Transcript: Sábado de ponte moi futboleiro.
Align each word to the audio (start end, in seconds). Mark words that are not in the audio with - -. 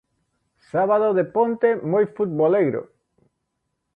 Sábado 0.71 1.07
de 1.17 1.25
ponte 1.35 1.69
moi 1.91 2.05
futboleiro. 2.15 2.81